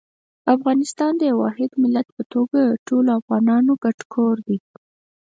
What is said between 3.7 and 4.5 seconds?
ګډ کور